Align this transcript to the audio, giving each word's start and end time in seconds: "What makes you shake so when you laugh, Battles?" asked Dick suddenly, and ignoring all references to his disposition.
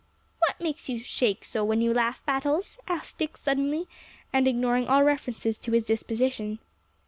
"What 0.39 0.59
makes 0.59 0.89
you 0.89 0.97
shake 0.97 1.45
so 1.45 1.63
when 1.63 1.79
you 1.79 1.93
laugh, 1.93 2.25
Battles?" 2.25 2.79
asked 2.87 3.19
Dick 3.19 3.37
suddenly, 3.37 3.87
and 4.33 4.47
ignoring 4.47 4.87
all 4.87 5.03
references 5.03 5.59
to 5.59 5.73
his 5.73 5.85
disposition. 5.85 6.57